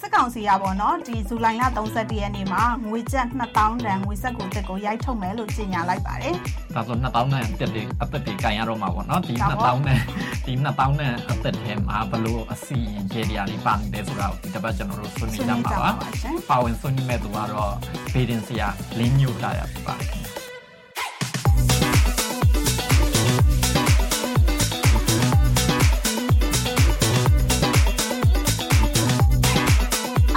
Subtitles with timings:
[0.00, 6.34] စစ်ကောင်စီကပေါ့နော်ဒီဇူလိုင်လ31ရက်နေ့မှာငွေကျပ်2000တန်ငွေစက်ကိုတက်ကိုရိုက်ထုတ်မယ်လို့ကြေညာလိုက်ပါတယ်။
[6.74, 10.00] ဒါဆို2000နဲ့အသက်တွေအသက်တွေကန်ရတော့မှာပေါ့နော်ဒီ2000နဲ့
[10.46, 15.90] ဒီ2000နဲ့အသက်ထဲမှာဘလို့အစီရင်ကျေတရားတွေပါနေတယ်ဆိုတာကိုဒီတစ်ပတ်ကျွန်တော်တို့ဆွေးနွေးကြမှာပါ။
[16.50, 17.72] ပါဝင်ဆွေးနွေးမဲ့သူကတော့
[18.14, 18.68] ဘေဒင်စီယာ
[18.98, 20.25] လင်းညိုလာရပါ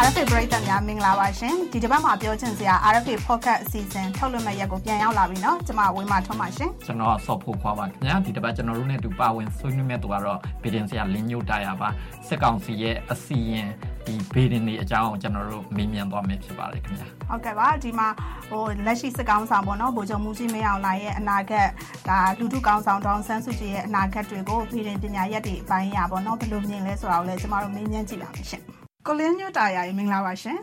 [0.09, 11.89] RFA ပရိသတ်များမင်္ဂလာပါရှင်ဒီတစ်ပတ်မှာပြောချင်စရာ RFA podcast အစီအစဉ်ထုတ်လွှင့်မဲ့ရက်ကိုပြန်ရောက်လာပြီเนาะကျွန်မဝင်းမထွန်းပါရှင်ကျွန်တော်ဆော့ဖို့ခွာပါခင်ဗျာဒီတစ်ပတ်ကျွန်တော်တို့နဲ့တူပါဝင်ဆွေးနွေးမဲ့သူကတော့ဗီဒင်စရာလင်းညိုတာယာပါ
[12.29, 13.69] စစ်ကောင်စီရဲ့အစီရင်
[14.07, 18.09] ဒီဗီဒင်တွေအကြောင်းကျွန်တော်တို့မေးမြန်းသွားမယ်ဖြစ်ပါတယ်ခင်ဗျာဟုတ်ကဲ့ပါဒီမှာ
[18.49, 21.69] ဟိုလက်ရှိစစ်ကောင်ဆောင်ပေါ့နော်ဗိုလ်ချုပ်မူကြီးမင်းအောင်လှိုင်ရဲ့အနာဂတ်
[22.09, 28.78] ဒါလူထုကောင်ဆောင်တောင်ဆန်းစုကြည်ရဲ့အနာဂတ်တွေကိုဗီဒင်ပညာရက်တွေအပိုင်းရပေါ့နော်ဘယ်လိုမြင်လဲဆိုတာကိုလည်းကျွန်တော်တို့မေးမြန်းကြည့်ပါမယ်ရှင်
[29.08, 30.60] ကိုလင်းညွတ်တာရမင်္ဂလာပါရှင်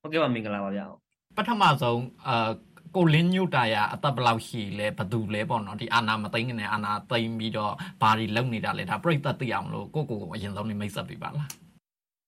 [0.00, 0.86] ဟုတ်ကဲ့ပါမင်္ဂလာပါဗျာ
[1.36, 2.50] ပထမဆုံးအာ
[2.96, 11.50] ကိုလင်းညွတ်တာရအသက်ဘယ်လောက်ရှိလဲဘသူလဲပေါ့နော်ဒီအာနာမသိငနဲ့အာနာသိမ့်ပြီးတော့ဘာတွေလုပ်နေတာလဲဒါပြိတ္တသိအောင်လို့ကိုကိုကိုအရင်ဆုံးနေမိတ်ဆက်ပေးပါလား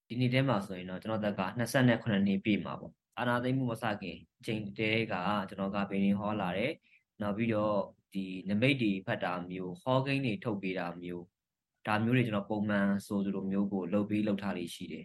[0.08, 5.14] ဒီနေ့ထဲမှာဆိုရင်တော့ကျွန်တော်တက်က28နှစ်ပြည့်မှာပေါ့အာနာသိမ့်မှုမစခင်အချိန်တဲက
[5.48, 6.72] ကျွန်တော်ကဘင်းရင်ဟောလာတယ်
[7.22, 7.76] နောက်ပြီးတော့
[8.14, 11.24] ဒီနမိတ်တွေဖတ်တာမျိုးဟောကိန်းတွေထုတ်ပေးတာမျိုး
[11.88, 15.04] ဒါမျိုးတွေကျွန်တော်ပုံမှန်ဆိုသလိုမျိုးကိုလုပ်ပြီးလုပ်ထားလေးရှိတယ်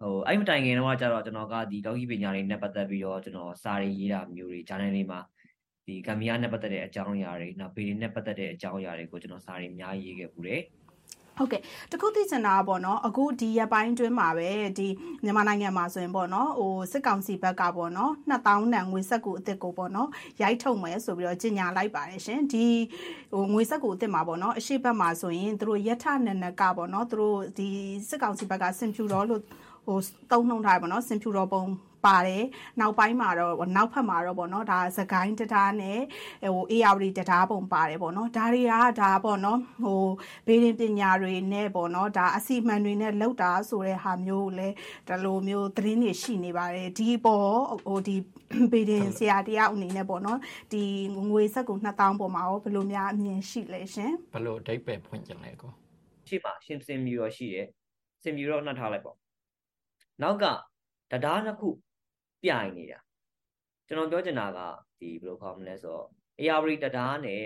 [0.00, 5.20] ဟိုအဲ့မတိုင်ခင်တော့ကျတော့ကျွန်တော်ကဒီလောကီပညာတွေနဲ့ပတ်သက်ပြီးတော့ကျွန်တော်စာရေးရေးတာမျိုးတွေဂျာနယ်တွေမှာ
[5.86, 10.62] ဒီကမ်မီယာနဲ့ပတ်သက်တဲ့အကြောင်းအရာတွေနောက်ဗီဒီနဲ့ပတ်သက်တဲ့အကြောင်းအရာတွေကိုကျွန်တော်စာတွေအများကြီးရေးခဲ့ပူတယ်
[11.38, 11.60] ဟုတ်ကဲ့
[11.92, 14.88] တခုသိချင်တာပေါ့နော်အခုဒီရပိုင်းတွင်းမှာပဲဒီ
[15.24, 20.08] မြန်မာနိုင်ငံမှာဆိုရင်ပေါ့နော်ဟိုစစ်ကောင်စီဘက်ကပေါ့နော်2000တန်ငွေစက်ကူအစ်စ်ကိုပေါ့နော်
[20.42, 22.66] ရိုက်ထုတ်မယ်ဆိုပြီးတော့ကြေညာလိုက်ပါတယ်ရှင်ဒီ
[23.32, 27.68] ဟိုငွေစက်ကူအစ်စ်မှာပေါ့နော်အရှိဘက်မှာဆိုရင်သူတို့ယထနနကပေါ့နော်သူတို့ဒီ
[28.08, 29.42] စစ်ကောင်စီဘက်ကစင်ဖြူတော်လို့
[29.86, 29.98] ဟို
[30.32, 31.62] တုံးနှုံထားတယ်ပေါ့နော်စင်ဖြူတော်ပုံ
[32.06, 32.44] ပါတယ်
[32.80, 36.00] နောက်ပိုင်းမှာတော့နောက်ဖက်မှာတော့ဗောနော်ဒါသကိုင်းတတားနဲ့
[36.54, 40.04] ဟို AR တတားပုံပါတယ်ဗောနော်ဒါတွေကဒါဗောနော်ဟို
[40.46, 44.68] ဘေးရင်ပညာတွေနဲ့ဗောနော်ဒါအစီမံတွေနဲ့လောက်တာဆိုတဲ့ဟာမျိုးလဲ
[45.08, 47.50] ဒီလိုမျိုးသတင်းတွေရှိနေပါတယ်ဒီပေါ်
[47.86, 48.16] ဟိုဒီ
[48.72, 50.38] ဘေးရင်ဆရာတရားအနေနဲ့ဗောနော်
[50.72, 50.82] ဒီ
[51.30, 55.70] ငွေဆက်ကို2000ပေါ်မှာရောဘယ်လိုများအမြင်ရှိလဲရှင်ဘယ်လိုအဓိပ္ပာယ်ဖွင့်ကြလဲကော
[56.28, 57.68] ရှိပါရှင်စင်မြူရောရှိတယ်
[58.22, 59.16] စင်မြူရောနှတ်ထားလိုက်ပေါ့
[60.22, 60.44] နောက်က
[61.12, 61.68] တရားနှစ်ခု
[62.46, 62.98] ပြိုင်နေတာ
[63.86, 64.58] ကျွန်တော်ပြောချင်တာက
[65.00, 66.08] ဒီဘယ်လိုခေါ်မလဲဆိုတော့
[66.40, 67.42] AR တရားနဲ့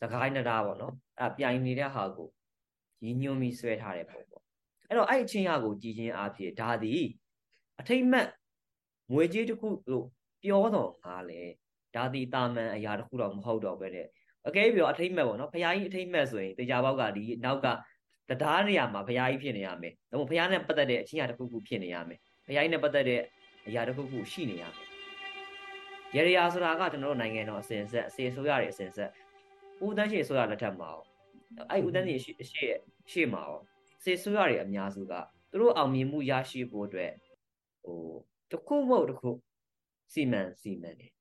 [0.00, 2.28] စကိုင်းတရားပေါ့နော်အဲ့ပြိုင်နေတဲ့ဟာကို
[3.04, 4.42] ရည်ညွှန်းပြီးဆွဲထားတဲ့ပုံပေါ့
[4.88, 7.02] အဲ့တော့အဲ့အချင်းဟာကိုကြည်ချင်းအားဖြင့်ဒါသည်
[7.80, 8.28] အထိတ်မှတ်
[9.12, 10.06] ငွေကြေးတစ်ခုလို့
[10.42, 11.42] ပြောတော့ငါလေ
[11.94, 14.06] ဒါသည်တာမန်အရာတစ်ခုတော့မဟုတ်တော့ပဲတဲ့
[14.46, 17.66] အကဲပြီးတော့အထိတ်မှတ်ပေါ့နော်ဖခင်ကြီးအထိတ်မှတ်ဆိုရင်တရားပေါက်ကဒီနောက်က
[18.30, 23.20] တရားနေရာမှာဖခင်ကြီးဖြစ်နေရမယ်။ဒါမှမဟုတ်ဖခင်နဲ့ပတ်သက်တဲ့အချင်းအရာတစ်ခုခုဖြစ်နေရမယ်။ဖခင်နဲ့ပတ်သက်တဲ့
[23.66, 24.88] အရာတစ်ခုခုရှိနေရမယ်။
[26.16, 29.10] ရေရယာဆိုတာကကျွန်တော်တို့နိုင်ငံတော်အစဉ်ဆက်အစီအစိုးရတွေအစဉ်ဆက်
[29.84, 30.90] ဦးတန်းရှိအစိုးရလက်ထက်မှာ
[31.70, 32.36] အဲ့ဦးတန်းရှိရှေ့
[33.12, 33.60] ရှေ့မှာရော
[34.04, 35.12] စေဆိုးရတွေအများစုက
[35.50, 37.12] သူတို့အောင်မြင်မှုရရှိဖို့အတွက်
[37.84, 38.00] ဟို
[38.50, 39.30] တခုမဟုတ်တခု
[40.12, 41.12] စီမံစီမံတယ်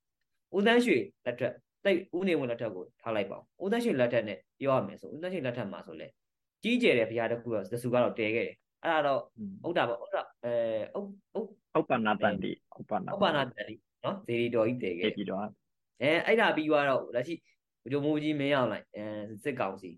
[0.56, 1.54] ဦးတန်းရွှေလက်ထက်
[1.86, 6.08] တိတ်ဦးနေဝင်လက်ထက်ကိုထားလိုက်ပါဦးတန်းရွှေလက်ထက်နဲ့ပြောရမယ်ဆိုဦးတန်းရွှေလက်ထက်မှာဆိုလဲ
[6.64, 9.22] ကြီးကျယ်တဲ့ဘုရားတစ်ခုတော့သစုကတော့တဲခဲ့တယ် အဲ့ဒါတော့
[9.68, 10.54] ဥဒ္ဒါပေါ့ဥဒ္ဒါအဲ
[10.98, 11.00] ဥ
[11.38, 15.42] ဥဥပ္ပနာတန်တိဥပ္ပနာဥပ္ပနာတန်တိနော်ဇေဒီတော်ကြီးတဲခဲ့ပြီတော့
[16.02, 17.36] အဲအဲ့ဒါပြီးသွားတော့လက်ရှိ
[17.84, 19.06] ဘုရားမိုးကြီးမင်းအောင်လိုက်အဲ
[19.44, 19.92] စစ်ကောင်စီ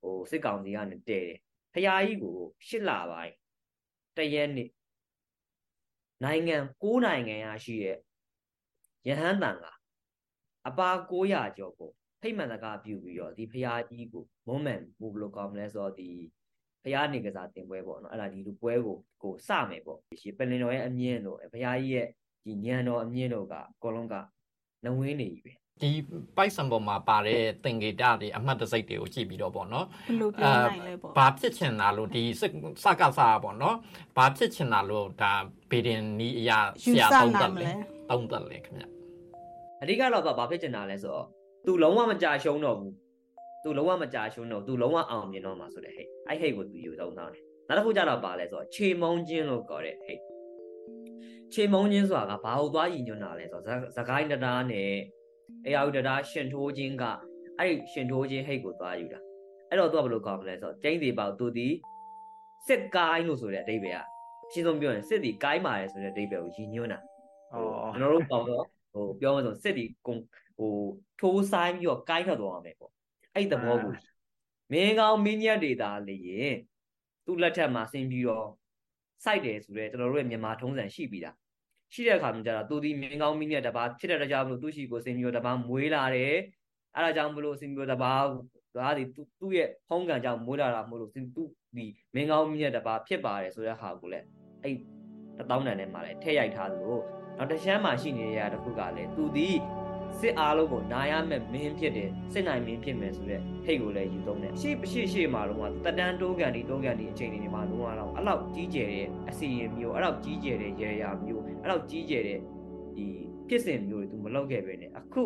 [0.00, 1.38] ဟိုစစ်ကောင်စီကနေတဲတယ်
[1.74, 2.36] ဖရာကြီးကို
[2.68, 3.34] ရှစ်လပိုင်း
[4.16, 4.70] တရက်နေ့
[6.24, 7.96] နိုင်ငံ၉နိုင်ငံရရှိတဲ့
[9.08, 9.66] ယဟန်တန်က
[10.68, 11.90] အပါ900ကျော်ကို
[12.20, 16.08] ဖိမှန်စကားပြုပြီးတော့ဒီဖရာကြီးကိုမုံမှန်ဘူးဘလို့ကောင်းမလဲဆိုတော့ဒီ
[16.82, 22.06] ဖရာနေကစားတင်ပွဲပေါ့နော်အဲ့ဒါဒီလူပွဲကိုကိုစမယ်ပေါ့ရှင်ပလင်တော်ရဲ့အမြင့်တို့ဖရာကြီးရဲ့
[22.46, 24.14] ဒီညံတော်အမြင့်တို့ကအကုန်လုံးက
[24.84, 25.52] နဝင်းနေပြီပဲ
[25.82, 25.90] ဒီ
[26.36, 32.42] ပိုက်ဆံပေါ်မှာပါတဲ့သင်္ကေတတွေအမှတ်တစိတ်တွေကိုကြည့်ပြီးတော့ပေါ့နော်ဘယ်လိုပြောနိုင်လဲပေါ့ဘာဖြစ်ချင်တာလို့ဒီစ
[33.00, 33.76] ကစားပေါ့နော်
[34.16, 35.32] ဘာဖြစ်ချင်တာလို့ဒါ
[35.70, 37.72] ဘေဒင်နီအရာဆရာသုံးသပ်လဲ
[38.10, 38.84] သုံးသပ်လဲခင်ဗျ
[39.82, 41.26] အဓိကတော့ဘာဖြစ်ချင်တာလဲဆိုတော့
[41.64, 42.92] तू လုံးဝမကြာရှုံးတော့ဘူး
[43.62, 50.20] သူလုံးဝမကြာရှုံးတော့သူလုံးဝအောင်မြင်တော့မှာဆိုတဲ့ဟိတ်အဲ့ဟိတ်ကိုသူယူသုံးထားတယ်နောက်တစ်ခုကြတော့ပါလဲဆိုတော့ခြေမုံခြင်းလို့ခေါ်တဲ့ဟိတ်
[51.52, 54.92] ခြေမုံခြင်းဆိုတာကဘာဟုတ်သွားရင်ညွန်းတာလဲဆိုတော့သခိုင်းတရားနဲ့
[55.66, 57.04] အရာဥတရာရှင်ထိုးခြင်းက
[57.58, 59.20] အဲ့ဒီရှင်ထိုးခြင်းဟိတ်ကိုသွားယူတာ
[59.68, 61.68] အဲ့တော့သူကဘယ်လိုခေါ်မလဲဆိုတော့ကျင်းစီပေါ့သူဒီ
[62.66, 64.04] စစ်ကိုင်းလို့ဆိုတဲ့အဓိပ္ပာယ်က
[64.48, 66.98] အရှင်းဆုံးပြောရင်စစ်ဒီကိုင်းပါတယ်ဆိုတဲ့အဓိပ္ပာယ်ကိုရည်ညွှန်းတာ
[67.52, 70.16] ကျွန်တော်တို့ပေါ့တော့ဟိုပြောမှဆိုစစ်ဒီဟို
[71.20, 72.92] ထိုးဆိုင်ပြီးတော့ကိုင်းထွက်သွားအောင်ပဲပေါ့
[73.38, 73.92] အဲ့ဒီသဘောကို
[74.72, 76.54] မင်းကောင်းမင်းညက်တွေသာလေရင်
[77.26, 78.48] သူ့လက်ထက်မှာဆင်းပြီးတော့
[79.24, 81.36] စိုက်တယ်ဆိုတော့ကျွန်တော်တို့ရဲ့မြန်မာထုံးစံရှိပြီလား
[81.92, 86.34] ရှိတဲ့အခါမျိုးကျတော့သူဒီမင်းကောင်းမင်းမြတ်တပါဖြစ်တဲ့ကြောင့်မလို့သူရှိကိုစင်မျိုးတပါမွေးလာတယ်
[86.96, 88.12] အဲဒါကြောင့်မလို့စင်မျိုးတပါ
[88.76, 89.02] ဒါဒီ
[89.40, 91.20] သူ့ရဲ့ဖုံးကံကြောင့်မွေးလာတာမလို့သူ
[91.74, 94.26] ဒီမင်းကောင်းမင်းမြတ်တပါဖြစ်ပါတယ်ဆိုတဲ့ဟာကိုလည်း
[94.62, 94.76] အဲ့
[95.38, 96.96] တပေါင်းတန်ထဲမှာလည်းထည့်ရိုက်ထားသလို
[97.36, 99.48] နောက်တရှမ်းမှာရှိနေရတဲ့တစ်ခုကလည်းသူဒီ
[100.20, 112.40] စစ်အားလုံးကိုနာရမဲ့မင်းဖြစ်တယ်စစ်နိုင်မင်းဖြစ်မယ်ဆိုတဲ့ထိတ်ကိုလည်းယူသုံးတယ်ရှေ့ရှေ့ရှေ့မှာတော့တတန်းတိုးကန်ဒီတိုးကန်ဒီအချိန်တွေမှာလုံးဝတော့အဲ့လောက်ကြီးကျယ်တဲ့အစီရင်မျိုးအဲ့လောက်ကြီးကျယ်တဲ့ရေရာမျိုးအဲ့လောက်ကြီးကျယ်တဲ့
[112.96, 113.06] ဒီ
[113.48, 115.22] ဖြစ်စဉ်မျိုးတွေသူမလုပ်ခဲ့ပဲねအခု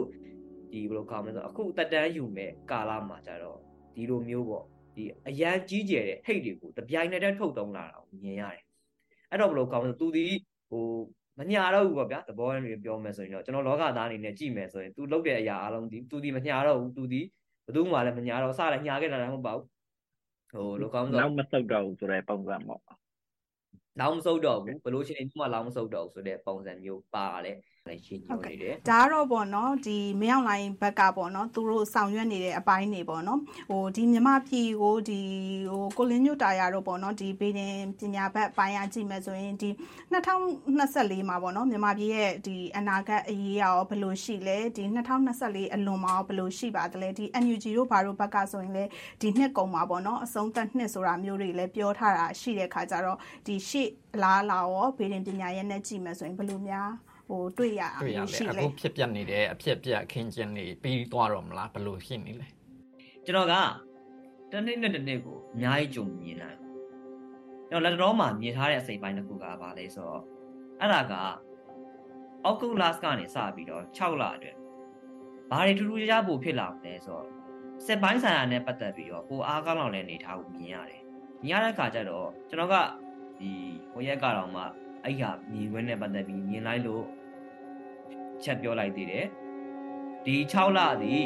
[0.72, 3.58] ဒီဘယ်လိုခေါ်မလဲဆိုအခုတတန်းယူမဲ့ကာလမှာကြတော့
[3.94, 4.64] ဒီလိုမျိုးပေါ့
[4.96, 8.64] ဒီအရန်ကြီးကျယ်တဲ့ဟိတ်တွေကိုတပြိုင်နက်တည်းထုတ်သုံးလာတာကိုမြင်ရတယ်
[9.30, 10.26] အဲ့တော့ဘယ်လိုခေါ်မလဲသူဒီ
[10.70, 10.86] ဟို
[11.39, 17.21] မညာတော့ဘူးပေါ့ဗျာသဘောရင်းပြောမယ်ဆိုရင်တော့ကျွန်တော်လောကသားအနေနဲ့ကြည့်မယ်ဆိုရင် तू လုပ်တဲ့အရာအလုံးဒီ तू ဒီမညာတော့ဘူး तू ဒီ
[17.65, 19.65] ဘယ်သူမှလည်းမညာတော့စလည်းညာခဲ့တာလည်းမဟုတ်ပါဘူး
[20.51, 22.81] ဟိုလိုကောင်းဆိုနောက်မဆုတ်တော့ဘူးဆိုတဲ့ပုံစံပေါ့
[23.99, 27.51] လောင်းမဆုတ်တော့ဘူးဘလို့ရှိရင်ဒီမှာလောင်းမဆုတ်တော့ဘူးဆိုတဲ့ပုံစံမျိုးပါလဲ
[27.88, 33.40] လည်းရှင်းပြနေတယ်ဒါကတော့ပေါ့နော်ဒီမင်းအောင်လိုင်းဘက်ကပေါ့နော်သူတို့ဆောင်ရွက်နေတဲ့အပိုင်းတွေပေါ့နော်
[33.70, 35.20] ဟိုဒီမြမပြည်ကိုဒီ
[35.72, 39.70] ဟိုကိုလင်းညွတ်တာရတော့ပေါ့နော်ဒီဘေးတင်ပညာဘက်ပိုင်းအကြည့်မယ်ဆိုရင်ဒီ
[40.12, 44.84] 2024မှာပေါ့နော်မြမပြည်ရဲ့ဒီအနာဂတ်အရေးရောဘယ်လိုရှိလဲဒီ
[45.28, 48.84] 2024အလွန်မှာဘယ်လိုရှိပါသလဲဒီ NUG တို့ဘာတို့ဘက်ကဆိုရင်လေ
[49.20, 53.88] ဒီနှစ်ကုန်မှာပေါ့နော်အဆုံးသက်နှစ်ဆိုတာမျိုးတွေလည်းပြောထားတာရှိတဲ့ခါကျတော့ဒီရှေ့
[54.22, 56.90] လားလာရောဘေးတင်ပညာရဲ့နဲ့ကြည့်မယ်ဆိုရင်ဘယ်လိုများ
[57.32, 62.48] ဟိုတွေ့ရအောင်ရှိလဲအခုဖြစ်ပြနေတယ်အဖြစ်ပြအခင်းကျင်းနေပြီးသွားတော့မလားဘယ်လိုဖြစ်နေလဲ
[63.24, 63.54] ကျွန်တော်က
[64.50, 66.50] တနေ့နဲ့တနေ့ကိုအများကြီးကြုံမြင်လာ
[67.68, 70.22] ကျွန်တော်လက်တော်မှာမြင်ထားတဲ့အစိပ်ပိုင်းတစ်ခုကဘာလဲဆိုတော့
[70.80, 71.14] အဲ့ဒါက
[72.44, 74.58] အောက်ကူလတ်ကနေစပြီးတော့6လအတွင်း
[75.50, 77.26] ဘာတွေထူးထူးခြားခြားပို့ဖြစ်လာမလဲဆိုတော့
[77.86, 81.02] စက်ပိုင်းဆိုင်ရာနဲ့ပတ်သက်ပြီးတော့ကိုအားကောင်းလောက်လည်းနေထားကိုမြင်ရတယ်
[81.42, 82.74] မြင်ရတဲ့အခါကျတော့ကျွန်တော်က
[83.38, 83.50] ဒီ
[83.92, 84.62] ဟိုရက်ကတော့မှ
[85.04, 87.04] အဲ့ဟာမြင်ခွင့်နဲ့ပတ်သက်ပြီးမြင်လိုက်လို့
[88.44, 89.26] ချက်ပြောလိုက်သေးတယ်
[90.26, 91.24] ဒီ6လသည်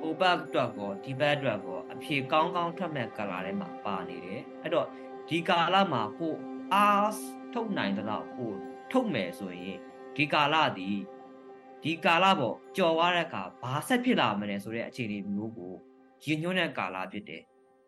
[0.00, 4.86] ဟိုဘက်အတွက်ကောဒီဘက်အတွက်ကောအဖြေကောင်းကောင်းထွက်မဲ့ကာလာထဲမှာပါနေတယ်အဲ့တော့
[5.28, 6.34] ဒီကာလမှာကို
[6.72, 7.12] အား
[7.52, 8.52] ထုတ်နိုင်တော့ကို
[8.90, 9.78] ထုတ်မယ်ဆိုရင်
[10.16, 10.98] ဒီကာလသည်
[11.82, 15.74] ဒီကာလပေါ့ကြော်သွားတဲ့အခါဘာဆက်ဖြစ်လာမလဲဆိုတဲ့အခြေအနေမျိုးကို
[16.24, 17.42] ရည်ညွှန်းတဲ့ကာလဖြစ်တယ်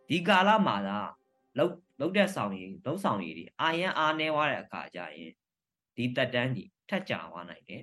[0.09, 0.99] ဒီကာလမှာသာ
[1.59, 5.33] လောက်လောက်တဲ့ဆောင်ရည်လုံးဆောင်ရည်တွေအာရန်အားနေသွားတဲ့အခါကျရင်
[5.97, 7.83] ဒီတက်တန်းကြီး ထက်ကြသွားနိုင်တယ်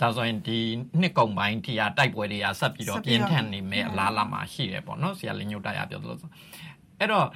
[0.00, 0.58] ဒါဆိုရင်ဒီ
[1.00, 6.30] နှစ်ကုံပိုင်းထိရတိုက်ပွဲတွေကဆက်ပြီးတော့ပြင်းထန်နေမယ်အလားလာမှာရှိတယ်ပေါ့နော်ဆရာလင်းညို့တရားပြောသလိုဆို
[7.00, 7.26] အဲ့တော့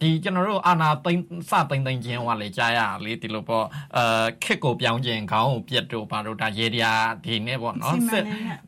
[0.00, 3.66] ဒီကျွန်တော်တို့အာနာသိန်းစသိန်းသိန်းချင်းဟောလေကြားရလေဒီလိုပေါ့
[3.96, 4.04] အဲ
[4.44, 6.92] ခစ်ကိုပြောင်းခြင်းခေါင်းကိုပြတ်တို့ဘာတို့ဒါရေဒီယာ
[7.24, 8.24] ဒီနဲ့ပေါ့နော်စစ်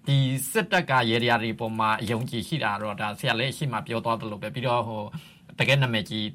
[0.07, 0.17] ဒီ
[0.51, 5.03] စစ်တပ်ကရေဒီယာတွေပေါ်မှာအယုံကြည်ရှိတာတော့ဒါဆရာလည်းရှိမှပြောသွားသလိုပဲပြီးတော့ဟို
[5.59, 6.27] တကယ်နာမည်ကြီး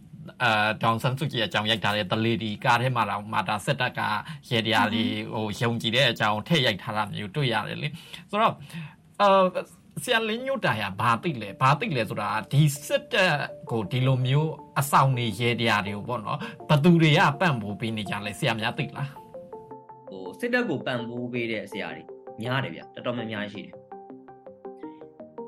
[0.43, 4.01] အာဒေါန်ဆန်စုကြည်အကြောင်းရိုက်ထားတဲ့ The Lady ကားထဲမှာတော့မာတာစစ်တပ်က
[4.49, 7.87] ရေဒီယာလေးဟိုယုံကြည်တဲ့အကြောင်းထည့်ရိုက်ထားတာမျိုးတွေ့ရတယ်လေ
[8.29, 8.53] ဆိုတော့
[9.21, 9.45] အာ
[10.03, 13.35] ဆရာလင်းညို့တာရဘာသိလဲဘာသိလဲဆိုတာဒီစစ်တပ်
[13.71, 16.39] ကိုဒီလိုမျိုးအဆောင်နေရေတရားတွေကိုပေါ့နော်
[16.69, 19.09] ဘသူတွေကပန့်ပိုးပေးနေကြလဲဆရာများသိလား
[20.07, 22.03] ဟိုစစ်တပ်ကိုပန့်ပိုးပေးတဲ့ဆရာတွေ
[22.41, 23.75] များတယ်ဗျတော်တော်များများရှိတယ်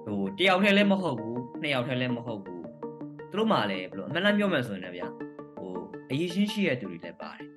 [0.05, 2.56] ဟိုတယောက်တည်းလည်းမဟုတ်ဘူးနှစ်ယောက်တည်းလည်းမဟုတ်ဘူးသူ
[3.37, 5.03] တို့မှလည်းဘယ်လိုအမှန်တမ်းပြောမှဆိုရင်လည်းဗျ
[5.57, 5.71] ဟို
[6.11, 7.47] အရေးချင်းရှိတဲ့သူတွေလည်းပါတယ်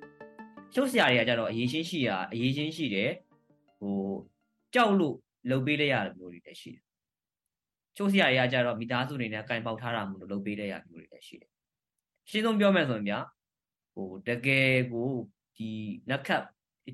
[0.73, 3.11] ကျုပ်ဆရာတွေကကြတော့အရေးချင်းရှိတာအရေးချင်းရှိတယ်
[3.79, 3.95] ဟို
[4.73, 5.15] ကြောက်လို့
[5.49, 6.83] လှုပ်ပေးလိုက်ရတဲ့မျိုးတွေလည်းရှိတယ်
[7.95, 11.51] ချိုးဆရာတွေကကြတော့မိသားစုတွေနဲ့ကင်ပေါက်ထားတာမျိုးလှုပ်ပေးလိုက်ရမျိုးတွေလည်းရှိတယ်
[12.29, 13.15] ရှင်းဆုံးပြောမယ်ဆိုရင်ဗျ
[13.93, 15.11] ဟိုတကယ်ကို
[15.57, 15.69] ဒီ
[16.09, 16.43] နက်ခတ်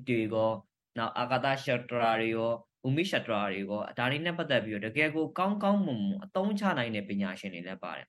[0.08, 0.50] တွေကော
[0.98, 2.50] နောက်အာကာသရှက်တရာတွေရော
[2.82, 8.08] ဘူမိရှက်တရာတွေရောဒါတွေနဲ့ပတ်သက်ပြီးတော့တကယ်ကိုကောင်းကောင်းမွန်မွန်အသုံးချနိုင်တဲ့ပညာရှင်တွေလည်းပါတယ်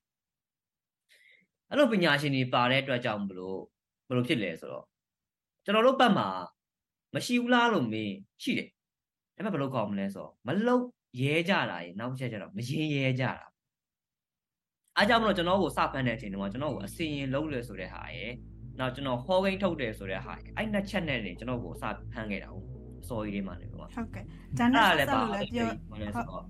[1.69, 3.59] အဲ့လိုပညာရှင်တွေပါတဲ့အတွက်ကြောင့်မလို့
[4.07, 4.85] ဘယ်လိုဖြစ်လဲဆိုတော့
[5.63, 6.27] ကျွန်တော်တို့ဘက်မှာ
[7.15, 8.11] မရှိဘူးလားလို့မေး
[8.43, 8.67] ရှိတယ်
[9.35, 10.83] ဒါပေမဲ့ဘယ်လိုခေါ်မလဲဆိုတော့မလုတ်
[11.21, 13.47] ရဲကြတာရေနောက်ချက်ကျတော့မရင်ရဲကြတာ
[14.95, 18.33] အားကြောင့်မလို့ကျွန်တော်ကိုစဖမ်းတဲ့အချိန်တုန်းကကျွန်တော်ကိုအစင်ရင်လုံးလို့ဆိုတဲ့ဟာရယ်
[18.79, 21.83] နောက်ကျွန်တော်ဟောကိန်းထုတ်တယ်ဆိုတဲ့ဟာရယ်အဲ့နှစ်ချက်နဲ့နေကျွန်တော်ကိုစ
[22.13, 22.65] ဖမ်းခဲ့တာဟုတ်
[23.01, 24.23] အစောကြီးလေးမှနေတော့ဟုတ်ကဲ့
[24.59, 25.95] ဒါနဲ့ဆက်လို့လည်းပြောဟု
[26.39, 26.45] တ်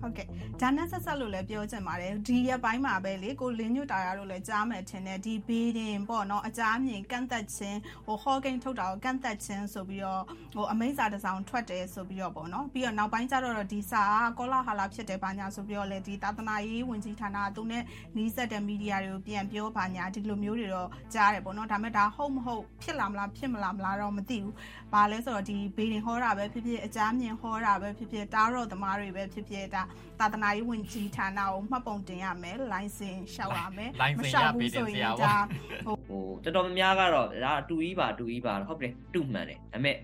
[0.00, 0.26] ဟုတ်ကဲ့
[0.60, 10.22] ဂျာနက်ဆက်ဆက်လို့လည်းပြောချင်ပါတယ်ဒီရက်ပိုင်းမှာပဲလေကိုလင်းညွတ်တာရလို့လည်းကြားမယ်ထင်တယ်ဒီဘေးတင်ပေါ့နော်အကြမ်းမြင်ကန့်သက်ခြင်းဟိုဟော့ကိန်းထုတ်တာကိုကန့်သက်ခြင်းဆိုပြီးတော့
[10.54, 14.04] ဟိုအမိန့်စာတစ်စောင်ထွက်တယ်ဆိုပြီးတော့ပေါ့နော်ပြီးတော့နောက်ပိုင်းကျတော့ဒီစာ
[14.38, 17.82] ကောလာဟာလာဖြစ်တယ်ဘာညာဆိုပြီးတော့လေဒီသာသနာရေးဝင်ကြီးဌာနကသူနဲ့
[18.16, 24.54] နီးစပ်တဲ့မီဒီယာတွေကိုပြန်ပြောဘာညာဒီလိုမျိုးတွေတော့ကြားတယ်ပေါ့နော်ဒါပေမဲ့ဒါဟုတ်မဟုတ်ဖြစ်လာမလားဖြစ်မလာမလားတော့မသိဘူး
[24.92, 29.82] ဘာလဲဆိုတော့ဒီဘေးတင်ဟောတာပဲဖြစ်ဖြစ်အကြမ်းမြင်ဟောတာပဲဖြစ်ဖြစ်တားတော့သမားတွေပဲဖြစ်ဖြစ်ဒါ
[30.20, 39.96] သာသနာရေးဝင်ကြီးဌာနကိုမှတ်ပုံတင်ရမယ်လိုင်စင်ရှောက်ရမယ်လိုင်စင်ရပေးတင်စရာပေါ့ဟိုတော်တော်များများကတော့ဒါတူကြီးပါတူကြီးပါဟုတ်တယ်တူမှန်တယ်ဒါပေမဲ့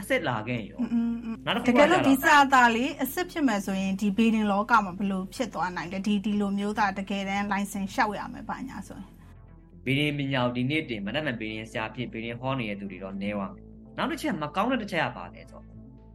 [0.00, 0.78] အဆက်လာခဲ့ရော
[1.46, 9.08] နောက်တစ်ခုကတကယ်လို့ဒီစာသားလေးအစ်စ်ဖြစ်မယ်ဆိုရင်ဒီဘေဒင်လောကမှာဘယ်လိုဖြစ်သွားနိုင်လဲဒီဒီလိုမျိုးသားတကယ်တမ်းလိုင်စင်ရှောက်ရမယ်ပါညာဆိုရင်
[9.84, 13.64] ဘေဒင်ပညာဒီနေ့တင်မနက်မဘေဒင်ဆရာဖြစ်ဘေဒင်ဟောနေတဲ့သူတွေတော့နဲပါမယ်
[13.96, 15.60] နောက်တစ်ချက်မကောင်းတဲ့တစ်ချက်ကပါလဲဆို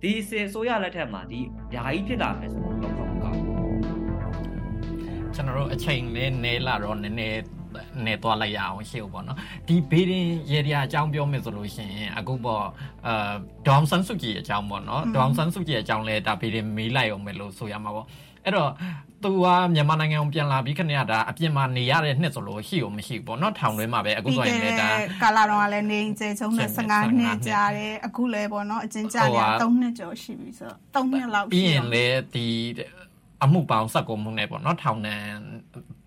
[0.02, 1.40] ဒီစေဆိုရလက်ထက်မှာဒီ
[1.74, 3.07] ဓာကြီးဖြစ်လာမယ်ဆိုတော့တော့မ
[5.38, 7.42] ကောင်းကျွန်တော်တို့အချိန်လေးနဲလာတော့နည်းနည်း
[8.06, 12.66] နေသွားလိုက်ရအောင်ရှေ့ပေါ့နော်ဒီဘေးရင်ရေဒီယာအကြောင်းပြောမယ်ဆိုလို့ရှိရင်အခုပေါ့
[13.08, 13.34] အာ
[13.68, 18.08] ဒေါမ်ဆန်စုကြည်အကြောင်းပေါ့နော်ဒေါမ်ဆန်စုကြည်အကြောင်းလဲဒါဘေးရင်မေးလိုက်အောင်မယ်လို့ဆိုရမှာပေါ့
[18.46, 18.72] အဲ့တော့
[19.24, 24.90] သူကမြန်မာနိုင်ငံကိုပြန်လာပြီးခဏဒါအပြင်မှာနေရတဲ့နှစ်ဆိုလို့ရှိရောမရှိဘူးပေါ့နော်ထောင်တွင်းမှာပဲအခုဆိုရင်လည်းဒါ
[25.24, 32.48] ကာလာတော့လည်းနေကျဲချုံနဲ့15နှစ်ကြာတယ်အခုလည်းပေါ့နော်အချင်းကြာနေ3နှစ်ကျော်ရှိပြီဆိုတော့3နှစ်လောက်ပြီးရင်လည်းဒီ
[33.44, 35.22] အမှုပေါင်းဆက်ကုန်မှုနဲ့ပေါ့နော်ထောင်နဲ့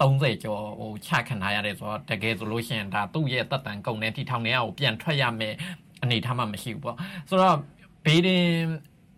[0.00, 5.54] 30ကျော်ဟိုချခံထားရတယ်ဆိုတော့တကယ်ဆိုလို့ရှိရင်ဒါသူ့ရဲ့တက်တန်ကုန်တဲ့ထိထောင်ထဲကိုပြန်ထွက်ရမယ်
[6.02, 6.96] အနေထားမှမရှိဘူးပေါ့
[7.28, 7.56] ဆိုတော့
[8.04, 8.44] ဘေးရင်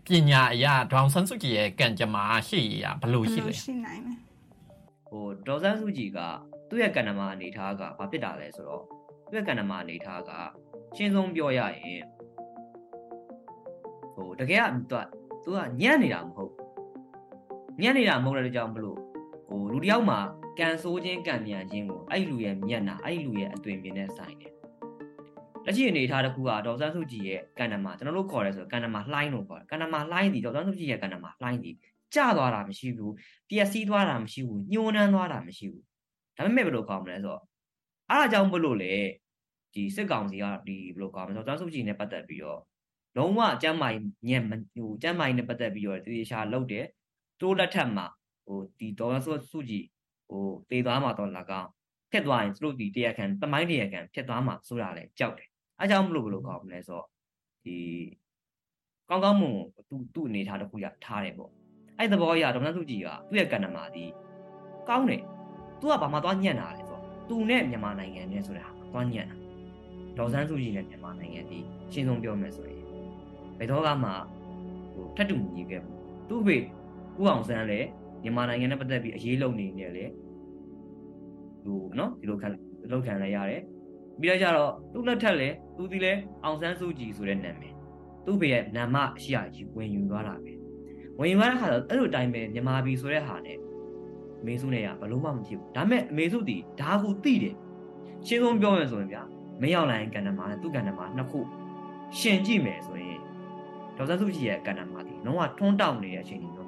[0.06, 4.18] ပညာအရာဒေါန်ဆန်းစုကြည်ရဲ့ကံကြမ္မာရှိရဘလို့ရှိလဲရှိနိုင်တယ်
[5.08, 6.18] ဟိုဒေါန်ဆန်းစုကြည်က
[6.68, 8.84] သူ့ရဲ့ကံကြမ္မာအနေထားကဘာဖြစ်တာလဲဆိုတော့
[9.26, 10.30] သူ့ရဲ့ကံကြမ္မာအနေထားက
[10.96, 12.02] ရှင်းဆုံးပြောရရင်
[14.14, 14.94] ဟိုတကယ်ကသူက
[15.44, 16.52] သူကညံ့နေတာမဟုတ်
[17.82, 18.98] ညံ့နေတာမဟုတ်တဲ့ကြောင့်မလို့
[19.48, 20.18] ဟိုလူတယောက်မှာ
[20.58, 24.52] ကန်ဆိုးခြင်းကံမြန်ခြင်းကိုအဲ့လူရဲ့မျက်နှာအဲ့လူရဲ့အသွင်မြင်နဲ့ဆိုင်တယ်
[25.64, 31.70] လက်ရှိအနေထားတစ်ခုကဒေါ်ဆန်းစုကြည်ရဲ့ကန္နမာကျွန်တော်တို့ခေါ်ရဲဆိုကန္နမာလှိုင်းလို့ခေါ်တယ်ကန္နမာလှိုင်းဒီဒေါ်ဆန်းစုကြည်ရဲ့ကန္နမာလှိုင်းဒီ
[32.14, 33.14] ကျသွားတာမရှိဘူး
[33.48, 35.84] ပျက်စီးသွားတာမရှိဘူးညှိုးနှမ်းသွားတာမရှိဘူး
[36.36, 37.40] ဒါပေမဲ့ဘယ်လိုကောင်းမလဲဆိုတော့
[38.10, 38.94] အားအကြောင်းမလို့လေ
[39.74, 42.60] ဒီစစ်ကောင်စီကဒီဘယ်လိုကောင်းမလဲဆိုတော့ဒေါ်ဆန်းစုကြည်နဲ့ပတ်သက်ပြီးတော့
[43.16, 43.88] လုံးဝအကျမ်းမာ
[44.28, 46.86] ညံ့ဟိုကျမ်းမာနဲ့ပတ်သက်ပြီးတော့တေချာလုပ်တယ်
[47.42, 48.06] တိုးလက်ထက်မှာ
[48.46, 49.84] ဟိုဒီဒေါ်ဆန်းစုကြည်
[50.28, 51.30] ဟိုတေသွားမှာတော့၎
[51.60, 51.70] င်း
[52.12, 55.48] ဖြစ်သွားရင်သူတို့ဒီတရားခံတမိုင်းတရားခံဖြစ်သွားမှာဆိုတာလဲကြောက်တယ်
[55.80, 57.06] အဲကြောင့်မလို့ဘလို့ကောင်းမလဲဆိုတော့
[57.64, 57.76] ဒီ
[59.08, 59.58] ကောင်းကောင်းမွန်
[59.88, 61.50] သူ့သူ့အနေထားတစ်ခုရထားတယ်ပေါ့
[61.98, 64.04] အဲ့သဘောအရဒေါမနစုကြည်ကသူ့ရဲ့ကဏ္ဍမှာဒီ
[64.88, 65.22] ကောင်းတယ်
[65.80, 69.36] သူကဘာမှသွားညံ့တာလဲဆိုတော့သူနဲ့မြန်မာနိုင်ငံနဲ့ဆိုတာသွားညံ့တာ
[70.18, 71.58] ဒေါ်စန်းစုကြည်နဲ့မြန်မာနိုင်ငံဒီ
[71.92, 72.84] ရှင်းဆုံးပြောမယ်ဆိုရင်
[73.58, 74.10] ဘယ်တော့မှ
[74.94, 75.96] ဟိုထပ်တူညီခဲ့ဘူး
[76.28, 76.56] သူ့ဖေ
[77.20, 77.88] ဦးအောင်ဆန်းလည်း
[78.22, 80.04] မြန်မာနိုင်ငံနဲ့ပတ်သက်ပြီးအရေးလုံနေနေလေ
[81.64, 82.48] ဟိုနော်ဒီလိုခံ
[82.90, 83.62] လောက်ခံလိုက်ရတယ်
[84.20, 86.12] ပြီးတော့ကျတော့သူ့လက်ထက်လည်းသူဒီလဲ
[86.44, 87.74] အောင်ဆန်းစုကြည်ဆိုတဲ့နာမည်
[88.26, 90.52] သူ့ဖေရဲ့နာမရှိရကြီးဝင်ယူသွားတာပဲ
[91.18, 93.58] ဝင်ယူသွားတဲ့ခါတော့အဲ့လိုတိုင်းပဲမြန်မာပြည်ဆိုတဲ့ဟာနဲ့
[94.40, 97.54] အမေစုနဲ့ကဘလို့မှမဖြစ်ဘူးဒါမဲ့အမေစုတီဒါကူတိတယ်
[98.26, 99.22] ရှင်းဆုံးပြောမယ်ဆိုရင်ဗျာ
[99.62, 101.40] မရောက်လာရင်ကန္နမာနဲ့သူ့ကန္နမာနှစ်ခု
[102.18, 103.20] ရှင်ကြည့်မယ်ဆိုရင်
[103.96, 106.61] ဒေါက်တာစုကြည်ရဲ့ကန္နမာတီလုံးဝထွန်းတောက်နေတဲ့အချိန်ကြီး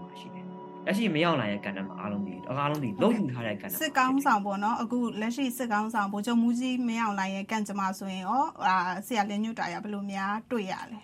[0.86, 8.76] လက်ရှိမရောက်လာရဲ့ကဏ္ဍမှာအားလုံးဒီအားလုံးဒီလုံးယူထားတဲ့ကဏ္ဍစစ်ကောင်းဆောင်ပေါ့နော်အခုလက်ရှိစစ်ကောင်းဆောင်ဗိုလ်ချုပ်မူကြီးမရောက်လာရဲ့ကံကြမ္မာဆိုရင်ရောအာ
[9.06, 11.00] ဆရာလင်းညွတ်တာရဘယ်လိုများတွေ့ရလဲ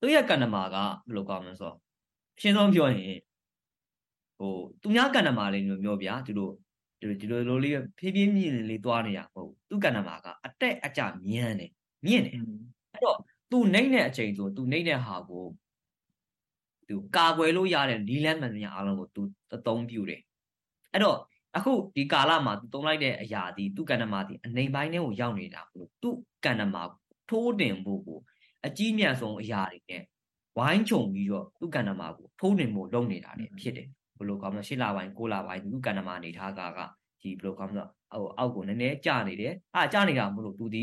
[0.00, 0.76] သူရဲ့ကဏ္ဍမှာက
[1.06, 1.76] ဘယ်လိုကောင်းမလဲဆိုတော့
[2.40, 3.18] ရှင်းဆုံးပြောရင်
[4.38, 6.52] ဟိုသူများကဏ္ဍမှာလေးမျိုးပြောဗျာသူတို့
[7.00, 11.70] ဒီလိုဒီလိုလေးဖြည်းဖြည်းမြင့်လေးသွားနေရမဟုတ်သူကဏ္ဍမှာကအတက်အကျမြန်းတယ်
[12.06, 13.18] မြင့်တယ်အဲ့တော့
[13.50, 15.44] သူနှိမ့်တဲ့အချိန်ဆိုသူနှိမ့်တဲ့ဟာကို
[16.88, 19.22] သူကာကွယ်လို့ရတဲ့နီးလန်းမှန်သမျှအားလုံးကိုသူ
[19.54, 20.20] အသုံးပြုတယ်
[20.92, 21.18] အဲ့တော့
[21.56, 26.10] အခုဒီကာလမှာသူသုံးလိုက်တဲ့အရာဒီသူကန္နမာဒီအနေပိုင်းထဲကိုရောက်နေတာဘူးသူ
[26.44, 26.82] ကန္နမာ
[27.30, 28.18] ထိုးတင်ဖို့ကို
[28.66, 30.02] အကြီးမြတ်ဆုံးအရာတွေနဲ့
[30.58, 33.88] ဝိုင်းချုံပြီးတော့သူကန္နမာကိုထိုးတင်ဖို့လုပ်နေတာလေဖြစ်တယ်
[34.18, 36.80] ဘယ်လိုကောင်းမလဲ၈လပိုင်း၉လပိုင်းသူကန္နမာအနေထားကက
[37.20, 40.82] ဒီဘယ်လိုကောင်းမလဲဟိုအောက်ကိုနည်းနည်းကျနေတယ်အာကျနေတာမလို့သူဒီ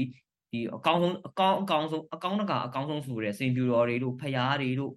[0.51, 4.91] ဒီအကောင်းဆုံးအကောင်းအကောင်းဆုံးအကောင်းတကအကောင်းဆုံးဆိုတဲ့စင်ပြူတော်တွေတို့ဖျားတွေတို့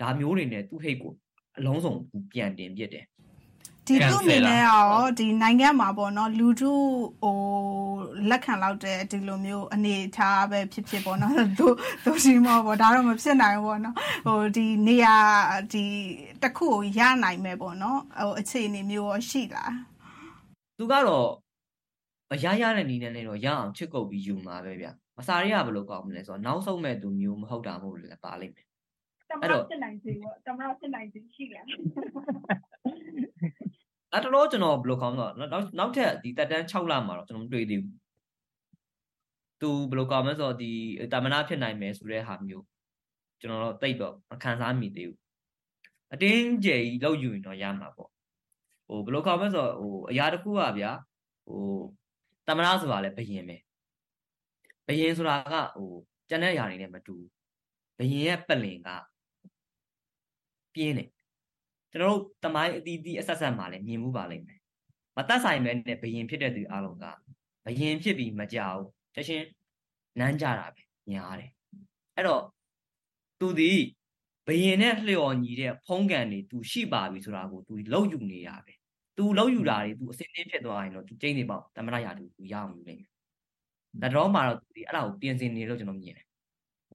[0.00, 1.12] ဒါမျိုးတွေနဲ့သူ့ဟိတ်ကို
[1.58, 1.94] အလုံးစုံ
[2.32, 3.04] ပြန်တင်ပြစ်တယ်
[3.86, 4.84] ဒီသူ့အနေနဲ့ရော
[5.18, 6.72] ဒီနိုင်ငံမှာပေါ့နော်လူထု
[7.22, 7.36] ဟို
[8.30, 11.66] လက်ခံလောက်တဲ့ဒီလိုမျိုးအနေထားပဲဖြစ်ဖြစ်ပေါ့နော်သူ
[12.04, 13.94] သူရှိမောပေါ့ဒါတော့မဖြစ်နိုင်ဘူးပေါ့နော်
[14.26, 15.16] ဟိုဒီနေရာ
[15.72, 15.84] ဒီ
[16.42, 19.72] တစ်ခုကိုရနိုင်မယ်ပေါ့နော်ဟိုအခြေအနေမျိုးရောရှိလား
[20.78, 21.28] သူကတော့
[22.32, 24.86] အရရတဲ့နီးနဲ့လည်းတော့ရအောင်ချစ်ကုပ်ပြီးယူမှာပဲဗျ
[25.20, 28.65] အစာတွေကဘယ်လိုကောင်းမလဲဆိုတော့နောက်ဆုံးမဲ့သူမျိုးမဟုတ်တာမဟုတ်လည်းပါလိမ့်မယ်
[29.30, 31.64] သမရဖြစ်နိုင်စေပေါ့သမရဖြစ်နိုင်စေရှိတယ်
[34.12, 37.96] အဲ့တော့ကျွန်တော်ဘယ်လိုခေါင်းတော့နောက်နောက်ထပ်ဒီတက်တန်း6လမှာတော့ကျွန်တော်မတွေ့သေးဘူး
[39.60, 40.70] သူဘယ်လိုကောင်းမလဲဆိုတော့ဒီ
[41.12, 42.64] တာမနာဖြစ်နိုင်မယ်ဆိုတဲ့ဟာမျိုး
[43.40, 45.20] ကျွန်တော်တော့တိတ်တော့မခံစားမိသေးဘူး
[46.12, 48.10] အတင်းကျယ်ကြီးလောက်ယူရင်တော့ရမှာပေါ့
[48.88, 50.90] ဟိုဘယ်လိုကောင်းမလဲဆိုတော့ဟိုအရာတစ်ခုကဗျာ
[51.46, 51.62] ဟို
[52.46, 53.56] တမနာဆိုတာလည်းဘယင်ပဲ
[54.86, 55.90] ဘယင်ဆိုတာကဟို
[56.28, 57.16] ကျန်တဲ့ຢာတွေနဲ့မတူ
[57.98, 58.88] ဘယင်ရဲ့ပလင်က
[60.75, 61.09] ပြင်းတယ်
[61.91, 64.59] တ ကျွန်တော်တို့တမိုင်းအတီးတီးအဆက်ဆက်မှာလည်းမြင်မှုပါလိမ့်မယ်
[65.17, 67.05] မတတ်ဆိုင်မဲ့နဲ့ဘယင်ဖြစ်တဲ့သူအလုံးက
[67.65, 68.81] ဘယင်ဖြစ်ပြီးမကြောက်
[69.15, 69.45] ချက်ချင်း
[70.19, 70.81] နမ်းကြတာပဲ
[71.11, 71.51] ညားတယ်
[72.15, 72.43] အဲ့တော့
[73.39, 73.71] သူဒီ
[74.47, 78.73] ဘယင်နဲ့လျော်ညီတဲ့ဖုံးကန်တွေ तू ရှိပါပြီဆိုတာကို तू လောက်ယူနေတာပဲ
[79.17, 83.09] तू လောက်ယူတာတွေ तू အစင်းင်းဖြစ်သွားရင်တော့ तू ကျင်းနေပေါ့တမရရာတူ तू ရအောင်ယူနိုင်တယ်
[84.01, 86.25] ဒါတော့မှတော့ तू ဒီအဲ့ဒါကိုပြင်ဆင်နေလို့ကျွန်တော်မြင်တယ်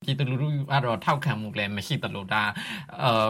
[0.04, 2.42] ပြည်သူလူထုကတော့ထောက်ခံမှုလည်းမရှိသလိုဒါ
[3.02, 3.28] အာ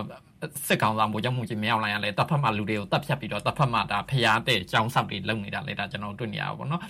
[0.68, 6.82] စစ်ကောင်ဆောင်ဗိုလ်ချုပ်မှုကြီးမရောက်လာရလဲတပ်ဖက်မှလူတွေကိုတပ်ဖြတ်ပြီးတော့တပ်ဖက်မှဒါဖျားတဲ့ကြောင်းဆောက်တွေလုပ်နေတာလေဒါကျွန်တော်တွေ့နေရပါဘောနော်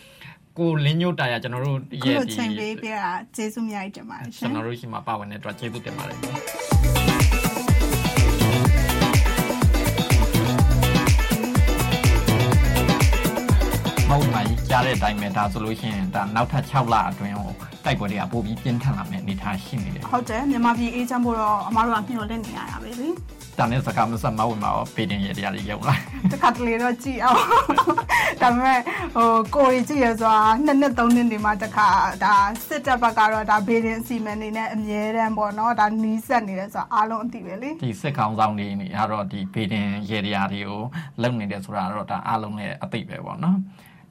[0.60, 17.52] ကိုလင်းညို့တာရကျွန်တော်တို့ရဲ့ဒီချိန်ပေးပြတာကျေးဇူးများတင်ပါတယ်ရှင်ကျွန်တော်တို့ရှိမှာပါဝင်တဲ့အတွက်ကျေးဇူးတင်ပါတယ်မဟုတ်ပါဘူးကြားတဲ့အတိုင်းပဲဒါဆိုလို့ရှိရင်ဒါနောက်ထပ်6လအတွင်းဟို
[17.86, 23.08] တိုက်ပွဲတွေကပိုပြီးပြင်းထန်လာမယ့်အနေအထားရှိနေတယ်ဟုတ်တယ်မြန်မာပြည်အေးချမ်းဖို့တော့အမားတို့ကမျှော်လင့်နေရတာပဲလေ
[23.62, 25.96] တန်တဲ့စကားမစမဝင်မှာရောပေတင်ရတရားတွေရုံလာ
[26.32, 27.40] တခါတလေတော့ကြည်အောင်
[28.42, 28.80] ဒါပေမဲ့
[29.16, 31.88] ဟိုကိုရီကြည့်ရဆိုတာနှစ်နှစ်သုံးနှစ်နေမှတခါ
[32.24, 32.36] ဒါ
[32.68, 40.82] စစ်တပ်ဘက်ကတော့ဒါဘေးရင်အစီမံနေနဲ့အမြဲတမ်းပေါ့နော်ဒါနီးစက်နေတယ်ဆိုတာအားလုံးအသိပဲလေဒီစစ်ကောင်ဆောင်တွေနေကတော့ဒီဘေးတင်ရတရားတွေကို
[41.22, 43.58] လုံနေတယ်ဆိုတာတော့ဒါအားလုံးလည်းအသိပဲပေါ့နော်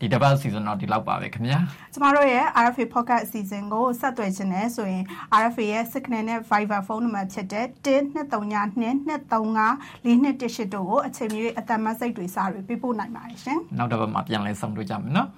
[0.01, 1.59] ဒီတစ်ပတ် season တော့ဒီလောက်ပါပဲခင်ဗျာ
[1.93, 5.05] ကျမတို့ရဲ့ RFA podcast season ကိုဆက်သွယ်ခြင်းနဲ့ဆိုရင်
[5.41, 15.29] RFA ရဲ့ Signal နဲ့ Viber ဖုန်းနံပါတ်ဖြစ်တဲ့12392354218တို့ကိုအချိန်မီအသက်မစိတ်တွေစာတွေပေးပို့နိုင်ပါတယ်ရှင်နောက်တစ်ပတ်မှာပြန်လည်ဆုံတွေ့ကြမယ်နော်